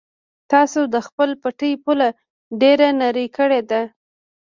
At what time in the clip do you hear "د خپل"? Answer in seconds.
0.93-1.29